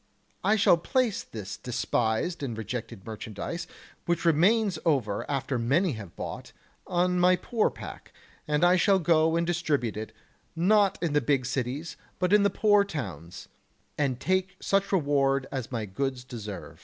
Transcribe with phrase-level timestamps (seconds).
[0.43, 3.67] I shall place this despised and rejected merchandise,
[4.07, 6.53] which remains over after many have bought,
[6.87, 8.11] on my poor pack,
[8.47, 10.11] and I shall go and distribute it,
[10.55, 13.47] not in the big cities, but in the poor towns,
[13.95, 16.79] and take such reward as my goods deserve.